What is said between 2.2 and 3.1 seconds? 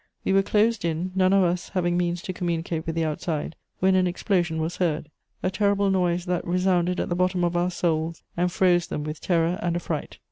to communicate with the